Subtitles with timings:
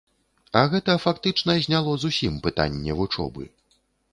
[0.61, 3.43] А гэта, фактычна, зняло зусім пытанне вучобы.